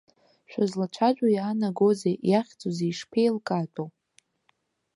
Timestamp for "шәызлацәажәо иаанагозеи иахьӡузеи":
0.49-2.91